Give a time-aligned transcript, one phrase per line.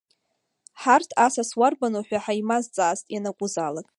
[0.81, 3.87] Ҳарҭ асас уарбану ҳәа ҳаимазҵаацт ианакәызаалак!